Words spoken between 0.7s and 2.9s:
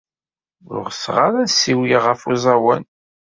Ur ɣseɣ ara ad ssiwleɣ ɣef uẓawan.